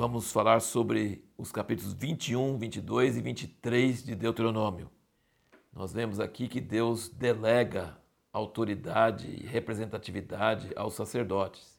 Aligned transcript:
vamos 0.00 0.32
falar 0.32 0.60
sobre 0.60 1.22
os 1.36 1.52
capítulos 1.52 1.92
21, 1.92 2.56
22 2.56 3.18
e 3.18 3.20
23 3.20 4.02
de 4.02 4.14
Deuteronômio. 4.14 4.90
Nós 5.70 5.92
vemos 5.92 6.18
aqui 6.18 6.48
que 6.48 6.58
Deus 6.58 7.10
delega 7.10 7.98
autoridade 8.32 9.28
e 9.28 9.44
representatividade 9.44 10.70
aos 10.74 10.94
sacerdotes. 10.94 11.78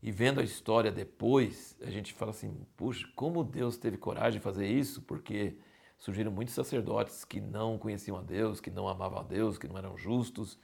E 0.00 0.12
vendo 0.12 0.38
a 0.38 0.44
história 0.44 0.92
depois, 0.92 1.76
a 1.82 1.90
gente 1.90 2.12
fala 2.12 2.30
assim: 2.30 2.64
puxa, 2.76 3.04
como 3.16 3.42
Deus 3.42 3.76
teve 3.76 3.96
coragem 3.96 4.38
de 4.38 4.44
fazer 4.44 4.68
isso? 4.68 5.02
Porque 5.02 5.58
surgiram 5.98 6.30
muitos 6.30 6.54
sacerdotes 6.54 7.24
que 7.24 7.40
não 7.40 7.76
conheciam 7.76 8.18
a 8.18 8.22
Deus, 8.22 8.60
que 8.60 8.70
não 8.70 8.86
amavam 8.86 9.18
a 9.18 9.24
Deus, 9.24 9.58
que 9.58 9.66
não 9.66 9.76
eram 9.76 9.98
justos. 9.98 10.56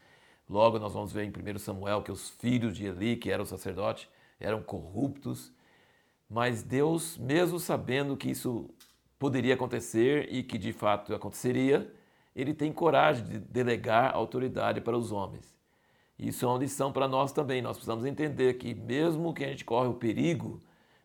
Logo, 0.49 0.79
nós 0.79 0.93
vamos 0.93 1.13
ver 1.13 1.25
em 1.25 1.55
1 1.57 1.59
Samuel 1.59 2.05
que 2.05 2.13
os 2.13 2.31
filhos 2.31 2.77
de 2.77 2.87
Eli, 2.87 3.17
que 3.17 3.33
eram 3.33 3.45
sacerdotes, 3.45 4.09
eram 4.39 4.63
corruptos. 4.63 5.53
Mas 6.35 6.65
Deus, 6.65 7.17
mesmo 7.17 7.61
sabendo 7.61 8.17
que 8.17 8.29
isso 8.29 8.69
poderia 9.21 9.55
acontecer 9.55 10.27
e 10.33 10.43
que 10.43 10.59
de 10.59 10.73
fato 10.73 11.15
aconteceria, 11.15 11.89
ele 12.35 12.53
tem 12.53 12.73
coragem 12.73 13.25
de 13.25 13.39
delegar 13.39 14.13
autoridade 14.13 14.81
para 14.81 14.99
os 14.99 15.13
homens. 15.13 15.55
Isso 16.19 16.45
é 16.45 16.49
uma 16.49 16.59
lição 16.59 16.93
para 16.93 17.07
nós 17.07 17.31
também. 17.31 17.63
Nós 17.63 17.77
precisamos 17.77 18.05
entender 18.05 18.55
que, 18.55 18.75
mesmo 18.75 19.33
que 19.33 19.45
a 19.45 19.49
gente 19.49 19.65
corre 19.65 19.87
o 19.87 19.95
perigo 19.95 20.59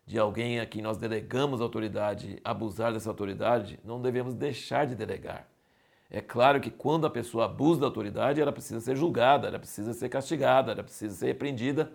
de 0.04 0.18
alguém 0.18 0.58
a 0.58 0.66
quem 0.66 0.82
nós 0.82 0.98
delegamos 0.98 1.60
autoridade 1.60 2.40
abusar 2.42 2.92
dessa 2.92 3.08
autoridade, 3.08 3.78
não 3.84 4.02
devemos 4.02 4.34
deixar 4.34 4.84
de 4.84 4.96
delegar. 4.96 5.46
É 6.10 6.20
claro 6.20 6.60
que 6.60 6.72
quando 6.72 7.06
a 7.06 7.10
pessoa 7.10 7.44
abusa 7.44 7.82
da 7.82 7.86
autoridade, 7.86 8.40
ela 8.40 8.50
precisa 8.50 8.80
ser 8.80 8.96
julgada, 8.96 9.46
ela 9.46 9.60
precisa 9.60 9.92
ser 9.92 10.08
castigada, 10.08 10.72
ela 10.72 10.82
precisa 10.82 11.14
ser 11.14 11.26
repreendida, 11.26 11.92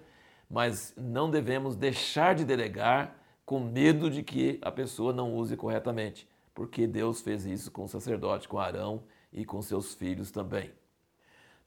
mas 0.49 0.93
não 0.95 1.29
devemos 1.29 1.75
deixar 1.75 2.33
de 2.33 2.45
delegar 2.45 3.24
com 3.45 3.59
medo 3.59 4.09
de 4.09 4.23
que 4.23 4.59
a 4.61 4.71
pessoa 4.71 5.13
não 5.13 5.35
use 5.35 5.55
corretamente, 5.55 6.27
porque 6.53 6.87
Deus 6.87 7.21
fez 7.21 7.45
isso 7.45 7.71
com 7.71 7.83
o 7.83 7.87
sacerdote, 7.87 8.47
com 8.47 8.57
Arão 8.57 9.03
e 9.31 9.45
com 9.45 9.61
seus 9.61 9.93
filhos 9.93 10.31
também. 10.31 10.71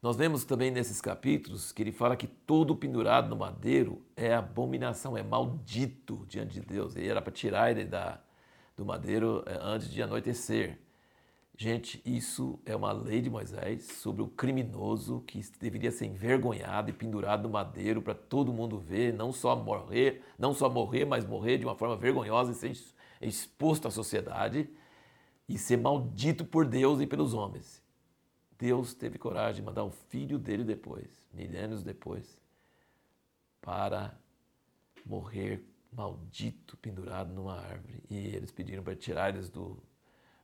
Nós 0.01 0.15
vemos 0.15 0.45
também 0.45 0.71
nesses 0.71 1.01
capítulos 1.01 1.73
que 1.73 1.83
ele 1.83 1.91
fala 1.91 2.15
que 2.15 2.27
todo 2.27 2.75
pendurado 2.75 3.29
no 3.29 3.35
madeiro 3.35 4.01
é 4.15 4.33
abominação, 4.33 5.17
é 5.17 5.23
maldito 5.23 6.25
diante 6.27 6.53
de 6.53 6.61
Deus. 6.61 6.95
E 6.95 7.05
era 7.05 7.21
para 7.21 7.33
tirar 7.33 7.69
ele 7.69 7.83
da, 7.83 8.19
do 8.77 8.85
madeiro 8.85 9.43
eh, 9.45 9.59
antes 9.61 9.91
de 9.91 10.01
anoitecer. 10.01 10.79
Gente, 11.61 12.01
isso 12.05 12.57
é 12.65 12.73
uma 12.73 12.93
lei 12.93 13.19
de 13.19 13.29
Moisés 13.29 13.83
sobre 13.83 14.21
o 14.21 14.29
criminoso 14.29 15.19
que 15.27 15.41
deveria 15.59 15.91
ser 15.91 16.05
envergonhado 16.05 16.89
e 16.89 16.93
pendurado 16.93 17.43
no 17.43 17.49
madeiro 17.49 18.01
para 18.01 18.15
todo 18.15 18.53
mundo 18.53 18.79
ver, 18.79 19.13
não 19.13 19.33
só 19.33 19.57
morrer, 19.57 20.23
não 20.37 20.53
só 20.53 20.69
morrer, 20.69 21.03
mas 21.03 21.25
morrer 21.25 21.57
de 21.57 21.65
uma 21.65 21.75
forma 21.75 21.97
vergonhosa 21.97 22.53
e 22.53 22.55
ser 22.55 22.77
exposto 23.19 23.89
à 23.89 23.91
sociedade 23.91 24.69
e 25.49 25.57
ser 25.57 25.75
maldito 25.75 26.45
por 26.45 26.65
Deus 26.65 27.01
e 27.01 27.05
pelos 27.05 27.33
homens. 27.33 27.83
Deus 28.57 28.93
teve 28.93 29.17
coragem 29.17 29.55
de 29.55 29.61
mandar 29.61 29.83
o 29.83 29.91
filho 29.91 30.39
dele 30.39 30.63
depois, 30.63 31.09
milênios 31.33 31.83
depois, 31.83 32.39
para 33.59 34.17
morrer 35.05 35.61
maldito, 35.91 36.77
pendurado 36.77 37.33
numa 37.33 37.59
árvore. 37.59 38.01
E 38.09 38.15
eles 38.15 38.49
pediram 38.49 38.81
para 38.81 38.95
tirar 38.95 39.35
eles 39.35 39.49
do, 39.49 39.77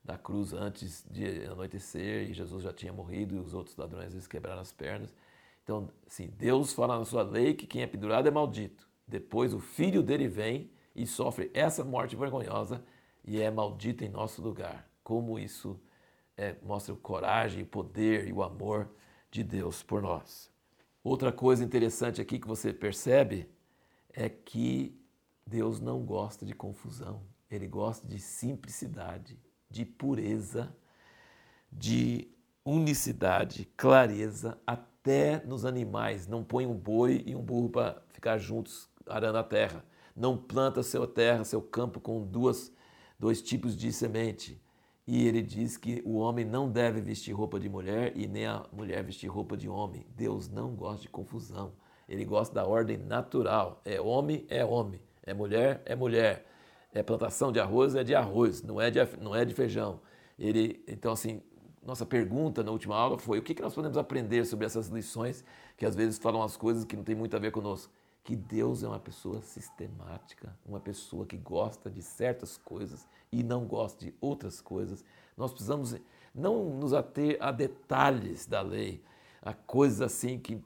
da 0.06 0.18
cruz 0.18 0.54
antes 0.54 1.04
de 1.10 1.46
anoitecer, 1.46 2.30
e 2.30 2.34
Jesus 2.34 2.64
já 2.64 2.72
tinha 2.72 2.94
morrido, 2.94 3.36
e 3.36 3.40
os 3.40 3.54
outros 3.54 3.76
ladrões 3.76 4.14
eles 4.14 4.28
quebraram 4.28 4.62
as 4.62 4.72
pernas. 4.72 5.14
Então, 5.64 5.90
assim, 6.06 6.28
Deus 6.38 6.72
fala 6.74 7.00
na 7.00 7.06
sua 7.06 7.24
lei 7.24 7.56
que 7.56 7.66
quem 7.66 7.82
é 7.82 7.88
pendurado 7.88 8.28
é 8.28 8.32
maldito. 8.32 8.88
Depois 9.08 9.54
o 9.54 9.60
filho 9.60 10.04
dele 10.04 10.28
vem 10.28 10.70
e 10.96 11.08
sofre 11.08 11.50
essa 11.54 11.84
morte 11.84 12.16
vergonhosa 12.16 12.84
e 13.24 13.42
é 13.42 13.50
maldito 13.50 14.04
em 14.04 14.10
nosso 14.10 14.42
lugar 14.42 14.88
como 15.06 15.38
isso 15.38 15.80
é, 16.36 16.56
mostra 16.64 16.92
o 16.92 16.98
coragem, 16.98 17.62
o 17.62 17.68
poder 17.68 18.28
e 18.28 18.34
o 18.34 18.42
amor 18.42 18.90
de 19.30 19.44
Deus 19.44 19.84
por 19.84 20.02
nós. 20.02 20.52
Outra 21.04 21.32
coisa 21.32 21.64
interessante 21.64 22.20
aqui 22.20 22.40
que 22.40 22.48
você 22.48 22.74
percebe 22.74 23.48
é 24.12 24.28
que 24.28 25.00
Deus 25.46 25.80
não 25.80 26.04
gosta 26.04 26.44
de 26.44 26.56
confusão, 26.56 27.22
ele 27.52 27.68
gosta 27.68 28.08
de 28.08 28.20
simplicidade, 28.20 29.40
de 29.70 29.86
pureza, 29.86 30.76
de 31.72 32.28
unicidade, 32.64 33.70
clareza, 33.78 34.58
até 34.66 35.44
nos 35.46 35.66
animais. 35.66 36.28
Não 36.28 36.44
põe 36.44 36.66
um 36.66 36.74
boi 36.74 37.24
e 37.26 37.36
um 37.36 37.42
burro 37.42 37.70
para 37.70 38.02
ficar 38.12 38.38
juntos 38.38 38.90
arando 39.08 39.38
a 39.38 39.44
terra. 39.44 39.86
Não 40.16 40.38
planta 40.38 40.82
sua 40.82 41.08
terra, 41.08 41.44
seu 41.44 41.62
campo 41.62 42.00
com 42.00 42.26
duas, 42.26 42.72
dois 43.20 43.42
tipos 43.42 43.76
de 43.76 43.92
semente. 43.92 44.62
E 45.08 45.28
ele 45.28 45.42
diz 45.42 45.78
que 45.78 46.02
o 46.04 46.16
homem 46.16 46.44
não 46.44 46.72
deve 46.72 47.00
vestir 47.00 47.32
roupa 47.34 47.60
de 47.60 47.70
mulher 47.70 48.14
e 48.16 48.28
nem 48.28 48.48
a 48.48 48.66
mulher 48.72 49.04
vestir 49.04 49.28
roupa 49.28 49.56
de 49.56 49.70
homem. 49.70 50.06
Deus 50.16 50.50
não 50.50 50.74
gosta 50.74 51.04
de 51.04 51.10
confusão. 51.10 51.74
Ele 52.10 52.26
gosta 52.26 52.56
da 52.56 52.66
ordem 52.66 52.98
natural. 52.98 53.82
É 53.86 54.02
homem, 54.02 54.46
é 54.50 54.66
homem. 54.66 55.02
É 55.22 55.34
mulher, 55.34 55.82
é 55.86 55.96
mulher. 55.96 56.46
É 56.96 57.04
plantação 57.04 57.52
de 57.52 57.60
arroz, 57.60 57.94
é 57.94 58.04
de 58.04 58.16
arroz, 58.16 58.64
não 58.64 58.80
é 58.80 58.90
de, 58.90 59.00
não 59.22 59.36
é 59.36 59.44
de 59.44 59.54
feijão. 59.54 60.00
Ele, 60.40 60.82
então, 60.88 61.12
assim, 61.12 61.42
nossa 61.86 62.06
pergunta 62.06 62.64
na 62.64 62.72
última 62.72 62.96
aula 62.96 63.20
foi 63.20 63.38
o 63.38 63.44
que 63.44 63.62
nós 63.62 63.76
podemos 63.76 63.98
aprender 63.98 64.46
sobre 64.46 64.66
essas 64.66 64.88
lições 64.88 65.44
que 65.78 65.86
às 65.86 65.94
vezes 65.94 66.18
falam 66.18 66.42
as 66.42 66.56
coisas 66.56 66.86
que 66.86 66.96
não 66.96 67.04
tem 67.04 67.14
muito 67.14 67.36
a 67.36 67.40
ver 67.40 67.52
conosco. 67.52 67.94
Que 68.24 68.36
Deus 68.36 68.82
é 68.82 68.88
uma 68.88 69.00
pessoa 69.00 69.42
sistemática, 69.42 70.58
uma 70.66 70.80
pessoa 70.80 71.26
que 71.26 71.38
gosta 71.38 71.92
de 71.92 72.02
certas 72.02 72.58
coisas 72.58 73.06
e 73.32 73.44
não 73.44 73.66
gosta 73.66 74.04
de 74.04 74.14
outras 74.20 74.62
coisas. 74.62 75.04
Nós 75.38 75.52
precisamos 75.52 75.96
não 76.34 76.70
nos 76.80 76.94
ater 76.94 77.38
a 77.42 77.52
detalhes 77.52 78.46
da 78.46 78.62
lei, 78.62 79.04
a 79.42 79.54
coisas 79.54 80.02
assim 80.02 80.40
que 80.40 80.60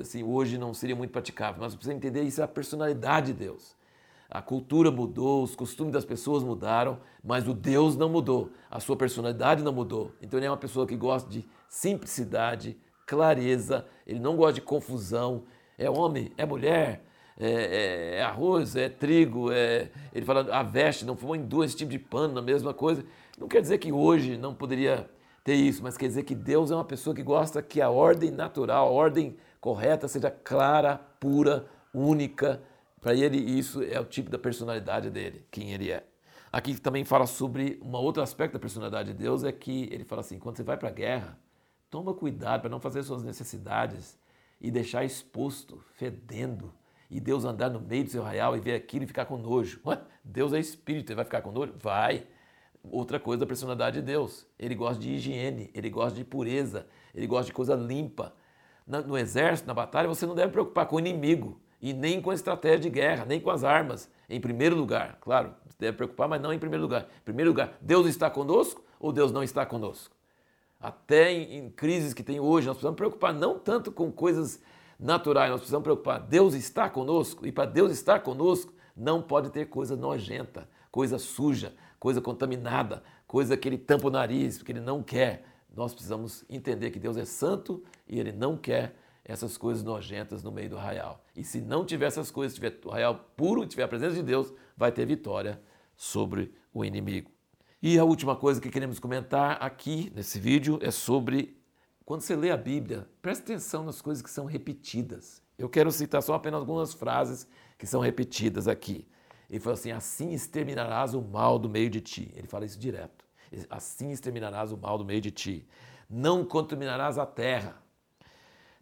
assim, 0.00 0.22
hoje 0.22 0.58
não 0.58 0.74
seria 0.74 0.96
muito 0.96 1.12
praticável. 1.12 1.60
Nós 1.60 1.74
precisamos 1.74 2.04
entender 2.04 2.22
isso 2.22 2.40
é 2.40 2.44
a 2.44 2.48
personalidade 2.48 3.28
de 3.28 3.38
Deus. 3.38 3.77
A 4.30 4.42
cultura 4.42 4.90
mudou, 4.90 5.42
os 5.42 5.56
costumes 5.56 5.92
das 5.92 6.04
pessoas 6.04 6.42
mudaram, 6.42 6.98
mas 7.24 7.48
o 7.48 7.54
Deus 7.54 7.96
não 7.96 8.10
mudou, 8.10 8.50
a 8.70 8.78
sua 8.78 8.94
personalidade 8.94 9.62
não 9.62 9.72
mudou. 9.72 10.12
Então 10.20 10.38
ele 10.38 10.46
é 10.46 10.50
uma 10.50 10.56
pessoa 10.56 10.86
que 10.86 10.96
gosta 10.96 11.30
de 11.30 11.48
simplicidade, 11.66 12.76
clareza, 13.06 13.86
ele 14.06 14.20
não 14.20 14.36
gosta 14.36 14.54
de 14.54 14.60
confusão. 14.60 15.44
É 15.78 15.88
homem, 15.88 16.30
é 16.36 16.44
mulher, 16.44 17.04
é, 17.40 17.50
é, 17.50 18.14
é, 18.16 18.22
arroz, 18.22 18.74
é 18.74 18.88
trigo, 18.88 19.52
é, 19.52 19.88
ele 20.12 20.26
fala 20.26 20.40
a 20.52 20.62
veste, 20.62 21.04
não 21.04 21.16
foi 21.16 21.38
em 21.38 21.46
dois 21.46 21.74
tipos 21.74 21.92
de 21.92 21.98
pano, 21.98 22.34
na 22.34 22.42
mesma 22.42 22.74
coisa. 22.74 23.04
Não 23.38 23.46
quer 23.46 23.62
dizer 23.62 23.78
que 23.78 23.92
hoje 23.92 24.36
não 24.36 24.52
poderia 24.52 25.08
ter 25.44 25.54
isso, 25.54 25.82
mas 25.82 25.96
quer 25.96 26.08
dizer 26.08 26.24
que 26.24 26.34
Deus 26.34 26.70
é 26.70 26.74
uma 26.74 26.84
pessoa 26.84 27.14
que 27.14 27.22
gosta 27.22 27.62
que 27.62 27.80
a 27.80 27.88
ordem 27.88 28.30
natural, 28.30 28.88
a 28.88 28.90
ordem 28.90 29.36
correta 29.60 30.08
seja 30.08 30.30
clara, 30.30 31.00
pura, 31.20 31.66
única. 31.94 32.60
Para 33.00 33.14
ele, 33.14 33.38
isso 33.38 33.82
é 33.82 34.00
o 34.00 34.04
tipo 34.04 34.28
da 34.28 34.38
personalidade 34.38 35.10
dele, 35.10 35.44
quem 35.50 35.72
ele 35.72 35.90
é. 35.90 36.04
Aqui 36.50 36.78
também 36.80 37.04
fala 37.04 37.26
sobre 37.26 37.78
um 37.82 37.92
outro 37.92 38.22
aspecto 38.22 38.54
da 38.54 38.58
personalidade 38.58 39.12
de 39.12 39.18
Deus, 39.18 39.44
é 39.44 39.52
que 39.52 39.88
ele 39.92 40.04
fala 40.04 40.20
assim: 40.20 40.38
quando 40.38 40.56
você 40.56 40.62
vai 40.62 40.76
para 40.76 40.88
a 40.88 40.92
guerra, 40.92 41.38
toma 41.90 42.14
cuidado 42.14 42.62
para 42.62 42.70
não 42.70 42.80
fazer 42.80 43.02
suas 43.02 43.22
necessidades 43.22 44.18
e 44.60 44.70
deixar 44.70 45.04
exposto, 45.04 45.82
fedendo, 45.94 46.72
e 47.10 47.20
Deus 47.20 47.44
andar 47.44 47.70
no 47.70 47.80
meio 47.80 48.04
do 48.04 48.10
seu 48.10 48.22
arraial 48.22 48.56
e 48.56 48.60
ver 48.60 48.74
aquilo 48.74 49.04
e 49.04 49.06
ficar 49.06 49.26
com 49.26 49.36
nojo. 49.36 49.80
Ué, 49.84 50.00
Deus 50.24 50.52
é 50.52 50.58
espírito, 50.58 51.10
ele 51.10 51.16
vai 51.16 51.24
ficar 51.24 51.42
com 51.42 51.52
nojo? 51.52 51.74
Vai. 51.78 52.26
Outra 52.82 53.20
coisa 53.20 53.40
da 53.40 53.46
personalidade 53.46 54.00
de 54.00 54.06
Deus. 54.06 54.46
Ele 54.58 54.74
gosta 54.74 55.00
de 55.00 55.10
higiene, 55.10 55.70
ele 55.74 55.90
gosta 55.90 56.16
de 56.16 56.24
pureza, 56.24 56.86
ele 57.14 57.26
gosta 57.26 57.46
de 57.46 57.52
coisa 57.52 57.74
limpa. 57.74 58.34
No 58.86 59.16
exército, 59.18 59.66
na 59.66 59.74
batalha, 59.74 60.08
você 60.08 60.26
não 60.26 60.34
deve 60.34 60.52
preocupar 60.52 60.86
com 60.86 60.96
o 60.96 61.00
inimigo 61.00 61.60
e 61.80 61.92
nem 61.92 62.20
com 62.20 62.30
a 62.30 62.34
estratégia 62.34 62.80
de 62.80 62.90
guerra, 62.90 63.24
nem 63.24 63.40
com 63.40 63.50
as 63.50 63.64
armas. 63.64 64.10
Em 64.28 64.40
primeiro 64.40 64.76
lugar, 64.76 65.18
claro, 65.20 65.54
deve 65.78 65.96
preocupar, 65.96 66.28
mas 66.28 66.40
não 66.40 66.52
em 66.52 66.58
primeiro 66.58 66.82
lugar. 66.82 67.02
Em 67.02 67.24
primeiro 67.24 67.50
lugar, 67.50 67.76
Deus 67.80 68.06
está 68.06 68.28
conosco 68.28 68.82
ou 68.98 69.12
Deus 69.12 69.30
não 69.30 69.42
está 69.42 69.64
conosco? 69.64 70.14
Até 70.80 71.32
em, 71.32 71.58
em 71.58 71.70
crises 71.70 72.12
que 72.12 72.22
tem 72.22 72.40
hoje, 72.40 72.66
nós 72.66 72.76
precisamos 72.76 72.96
preocupar 72.96 73.32
não 73.32 73.58
tanto 73.58 73.90
com 73.90 74.10
coisas 74.10 74.60
naturais, 74.98 75.50
nós 75.50 75.60
precisamos 75.60 75.84
preocupar. 75.84 76.20
Deus 76.20 76.54
está 76.54 76.90
conosco 76.90 77.46
e 77.46 77.52
para 77.52 77.64
Deus 77.64 77.92
estar 77.92 78.20
conosco 78.20 78.72
não 78.96 79.22
pode 79.22 79.50
ter 79.50 79.66
coisa 79.66 79.94
nojenta, 79.94 80.68
coisa 80.90 81.18
suja, 81.18 81.72
coisa 82.00 82.20
contaminada, 82.20 83.02
coisa 83.26 83.56
que 83.56 83.68
ele 83.68 83.78
tampa 83.78 84.08
o 84.08 84.10
nariz, 84.10 84.58
porque 84.58 84.72
ele 84.72 84.80
não 84.80 85.02
quer. 85.02 85.44
Nós 85.74 85.92
precisamos 85.92 86.44
entender 86.48 86.90
que 86.90 86.98
Deus 86.98 87.16
é 87.16 87.24
santo 87.24 87.82
e 88.08 88.18
ele 88.18 88.32
não 88.32 88.56
quer 88.56 88.96
essas 89.28 89.58
coisas 89.58 89.84
nojentas 89.84 90.42
no 90.42 90.50
meio 90.50 90.70
do 90.70 90.78
arraial. 90.78 91.22
E 91.36 91.44
se 91.44 91.60
não 91.60 91.84
tiver 91.84 92.06
essas 92.06 92.30
coisas, 92.30 92.54
tiver 92.54 92.80
o 92.84 92.90
arraial 92.90 93.14
puro, 93.36 93.66
tiver 93.66 93.82
a 93.82 93.88
presença 93.88 94.14
de 94.14 94.22
Deus, 94.22 94.52
vai 94.74 94.90
ter 94.90 95.06
vitória 95.06 95.60
sobre 95.94 96.52
o 96.72 96.84
inimigo. 96.84 97.30
E 97.80 97.98
a 97.98 98.04
última 98.04 98.34
coisa 98.34 98.60
que 98.60 98.70
queremos 98.70 98.98
comentar 98.98 99.62
aqui 99.62 100.10
nesse 100.14 100.40
vídeo 100.40 100.78
é 100.82 100.90
sobre 100.90 101.56
quando 102.04 102.22
você 102.22 102.34
lê 102.34 102.50
a 102.50 102.56
Bíblia, 102.56 103.06
preste 103.20 103.42
atenção 103.42 103.84
nas 103.84 104.00
coisas 104.00 104.22
que 104.22 104.30
são 104.30 104.46
repetidas. 104.46 105.42
Eu 105.58 105.68
quero 105.68 105.92
citar 105.92 106.22
só 106.22 106.32
apenas 106.32 106.60
algumas 106.60 106.94
frases 106.94 107.46
que 107.76 107.86
são 107.86 108.00
repetidas 108.00 108.66
aqui. 108.66 109.06
Ele 109.50 109.60
falou 109.60 109.74
assim: 109.74 109.90
assim 109.90 110.32
exterminarás 110.32 111.12
o 111.12 111.20
mal 111.20 111.58
do 111.58 111.68
meio 111.68 111.90
de 111.90 112.00
ti. 112.00 112.32
Ele 112.34 112.46
fala 112.46 112.64
isso 112.64 112.78
direto. 112.78 113.26
Assim 113.68 114.10
exterminarás 114.10 114.72
o 114.72 114.76
mal 114.78 114.96
do 114.96 115.04
meio 115.04 115.20
de 115.20 115.30
ti. 115.30 115.68
Não 116.08 116.44
contaminarás 116.44 117.18
a 117.18 117.26
terra. 117.26 117.76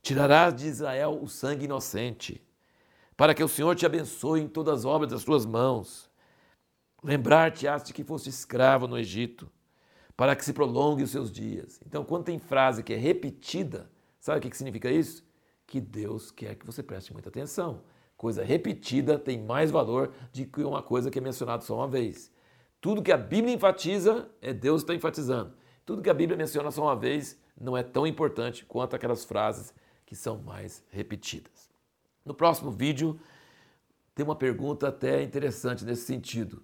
Tirarás 0.06 0.54
de 0.54 0.68
Israel 0.68 1.18
o 1.20 1.26
sangue 1.26 1.64
inocente, 1.64 2.40
para 3.16 3.34
que 3.34 3.42
o 3.42 3.48
Senhor 3.48 3.74
te 3.74 3.84
abençoe 3.84 4.40
em 4.40 4.46
todas 4.46 4.78
as 4.78 4.84
obras 4.84 5.10
das 5.10 5.24
tuas 5.24 5.44
mãos. 5.44 6.08
Lembrar-te-ás 7.02 7.82
de 7.82 7.92
que 7.92 8.04
foste 8.04 8.28
escravo 8.28 8.86
no 8.86 8.96
Egito, 8.96 9.50
para 10.16 10.36
que 10.36 10.44
se 10.44 10.52
prolongue 10.52 11.02
os 11.02 11.10
seus 11.10 11.28
dias. 11.28 11.80
Então, 11.84 12.04
quando 12.04 12.26
tem 12.26 12.38
frase 12.38 12.84
que 12.84 12.94
é 12.94 12.96
repetida, 12.96 13.90
sabe 14.20 14.38
o 14.38 14.48
que 14.48 14.56
significa 14.56 14.88
isso? 14.92 15.24
Que 15.66 15.80
Deus 15.80 16.30
quer 16.30 16.54
que 16.54 16.64
você 16.64 16.84
preste 16.84 17.12
muita 17.12 17.28
atenção. 17.28 17.82
Coisa 18.16 18.44
repetida 18.44 19.18
tem 19.18 19.42
mais 19.42 19.72
valor 19.72 20.12
do 20.32 20.46
que 20.46 20.62
uma 20.62 20.84
coisa 20.84 21.10
que 21.10 21.18
é 21.18 21.20
mencionada 21.20 21.62
só 21.62 21.78
uma 21.78 21.88
vez. 21.88 22.30
Tudo 22.80 23.02
que 23.02 23.10
a 23.10 23.18
Bíblia 23.18 23.52
enfatiza, 23.52 24.30
é 24.40 24.52
Deus 24.52 24.82
está 24.82 24.94
enfatizando. 24.94 25.52
Tudo 25.84 26.00
que 26.00 26.10
a 26.10 26.14
Bíblia 26.14 26.38
menciona 26.38 26.70
só 26.70 26.84
uma 26.84 26.94
vez 26.94 27.36
não 27.60 27.76
é 27.76 27.82
tão 27.82 28.06
importante 28.06 28.64
quanto 28.64 28.94
aquelas 28.94 29.24
frases 29.24 29.74
que 30.06 30.14
são 30.16 30.38
mais 30.38 30.82
repetidas. 30.90 31.68
No 32.24 32.32
próximo 32.32 32.70
vídeo, 32.70 33.20
tem 34.14 34.24
uma 34.24 34.36
pergunta 34.36 34.88
até 34.88 35.22
interessante 35.22 35.84
nesse 35.84 36.06
sentido. 36.06 36.62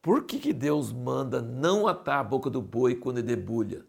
Por 0.00 0.22
que, 0.24 0.38
que 0.38 0.52
Deus 0.52 0.92
manda 0.92 1.42
não 1.42 1.88
atar 1.88 2.20
a 2.20 2.24
boca 2.24 2.48
do 2.48 2.62
boi 2.62 2.94
quando 2.94 3.18
ele 3.18 3.26
debulha? 3.26 3.84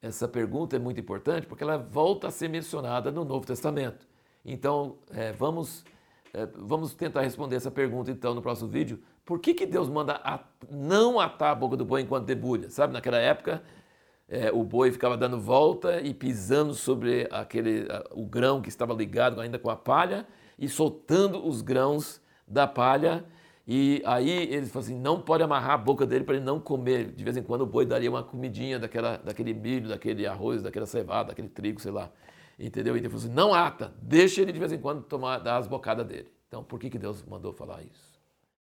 Essa 0.00 0.26
pergunta 0.26 0.74
é 0.74 0.78
muito 0.78 0.98
importante 0.98 1.46
porque 1.46 1.62
ela 1.62 1.76
volta 1.76 2.28
a 2.28 2.30
ser 2.30 2.48
mencionada 2.48 3.12
no 3.12 3.24
Novo 3.24 3.46
Testamento. 3.46 4.06
Então, 4.44 4.96
é, 5.10 5.30
vamos, 5.32 5.84
é, 6.32 6.46
vamos 6.46 6.94
tentar 6.94 7.20
responder 7.20 7.56
essa 7.56 7.70
pergunta 7.70 8.10
então 8.10 8.34
no 8.34 8.40
próximo 8.40 8.68
vídeo. 8.68 8.98
Por 9.24 9.38
que, 9.38 9.54
que 9.54 9.66
Deus 9.66 9.88
manda 9.88 10.20
a, 10.24 10.40
não 10.70 11.20
atar 11.20 11.52
a 11.52 11.54
boca 11.54 11.76
do 11.76 11.84
boi 11.84 12.00
enquanto 12.00 12.24
debulha? 12.24 12.70
Sabe, 12.70 12.92
naquela 12.92 13.18
época, 13.18 13.62
é, 14.32 14.50
o 14.50 14.64
boi 14.64 14.90
ficava 14.90 15.14
dando 15.14 15.38
volta 15.38 16.00
e 16.00 16.14
pisando 16.14 16.72
sobre 16.72 17.28
aquele, 17.30 17.86
o 18.12 18.24
grão 18.24 18.62
que 18.62 18.70
estava 18.70 18.94
ligado 18.94 19.38
ainda 19.42 19.58
com 19.58 19.68
a 19.68 19.76
palha 19.76 20.26
e 20.58 20.70
soltando 20.70 21.46
os 21.46 21.60
grãos 21.60 22.18
da 22.48 22.66
palha 22.66 23.26
e 23.68 24.02
aí 24.06 24.30
eles 24.30 24.70
falam 24.72 24.86
assim, 24.86 24.98
não 24.98 25.20
pode 25.20 25.42
amarrar 25.42 25.72
a 25.72 25.76
boca 25.76 26.06
dele 26.06 26.24
para 26.24 26.36
ele 26.36 26.44
não 26.44 26.58
comer. 26.58 27.12
De 27.12 27.22
vez 27.22 27.36
em 27.36 27.42
quando 27.42 27.60
o 27.60 27.66
boi 27.66 27.84
daria 27.84 28.08
uma 28.08 28.22
comidinha 28.22 28.78
daquela, 28.78 29.18
daquele 29.18 29.52
milho, 29.52 29.90
daquele 29.90 30.26
arroz, 30.26 30.62
daquela 30.62 30.86
cevada, 30.86 31.28
daquele 31.28 31.48
trigo, 31.48 31.78
sei 31.78 31.92
lá. 31.92 32.10
Entendeu? 32.58 32.96
E 32.96 33.00
ele 33.00 33.08
falou 33.10 33.24
assim, 33.24 33.34
não 33.34 33.52
ata, 33.52 33.92
deixa 34.00 34.40
ele 34.40 34.50
de 34.50 34.58
vez 34.58 34.72
em 34.72 34.78
quando 34.78 35.02
tomar, 35.02 35.38
dar 35.38 35.58
as 35.58 35.66
bocadas 35.66 36.06
dele. 36.06 36.32
Então 36.48 36.64
por 36.64 36.80
que, 36.80 36.88
que 36.88 36.98
Deus 36.98 37.22
mandou 37.22 37.52
falar 37.52 37.82
isso? 37.82 38.11